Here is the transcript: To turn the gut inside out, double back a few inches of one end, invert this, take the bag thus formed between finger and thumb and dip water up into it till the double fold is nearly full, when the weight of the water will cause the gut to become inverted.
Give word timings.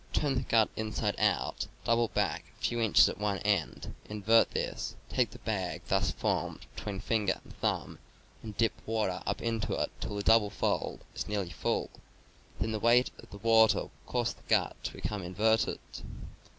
To 0.13 0.21
turn 0.21 0.33
the 0.33 0.41
gut 0.41 0.69
inside 0.75 1.13
out, 1.19 1.67
double 1.83 2.07
back 2.07 2.45
a 2.57 2.61
few 2.63 2.81
inches 2.81 3.07
of 3.07 3.19
one 3.19 3.37
end, 3.43 3.93
invert 4.09 4.49
this, 4.49 4.95
take 5.09 5.29
the 5.29 5.37
bag 5.37 5.83
thus 5.89 6.09
formed 6.09 6.65
between 6.73 6.99
finger 6.99 7.39
and 7.43 7.55
thumb 7.59 7.99
and 8.41 8.57
dip 8.57 8.73
water 8.87 9.21
up 9.27 9.43
into 9.43 9.73
it 9.79 9.91
till 9.99 10.15
the 10.15 10.23
double 10.23 10.49
fold 10.49 11.01
is 11.13 11.27
nearly 11.27 11.51
full, 11.51 11.91
when 12.57 12.71
the 12.71 12.79
weight 12.79 13.11
of 13.19 13.29
the 13.29 13.37
water 13.37 13.77
will 13.81 13.91
cause 14.07 14.33
the 14.33 14.41
gut 14.47 14.75
to 14.85 14.93
become 14.93 15.21
inverted. 15.21 15.77